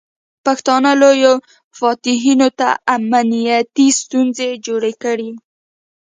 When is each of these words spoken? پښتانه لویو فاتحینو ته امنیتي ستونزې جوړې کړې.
پښتانه 0.45 0.91
لویو 1.01 1.33
فاتحینو 1.79 2.49
ته 2.59 2.67
امنیتي 2.95 3.87
ستونزې 4.01 4.49
جوړې 4.65 4.93
کړې. 5.03 5.31